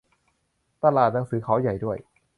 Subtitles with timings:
[0.83, 1.97] ตลาดหนังสือเขาใหญ่ด้วย